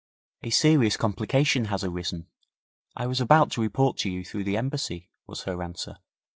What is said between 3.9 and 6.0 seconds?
to you through the Embassy,' was her answer.